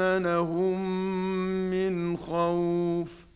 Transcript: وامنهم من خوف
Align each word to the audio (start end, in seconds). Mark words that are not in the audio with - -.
وامنهم 0.00 0.80
من 1.70 2.16
خوف 2.16 3.33